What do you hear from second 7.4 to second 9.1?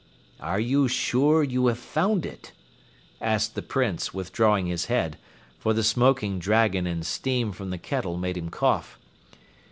from the kettle made him cough.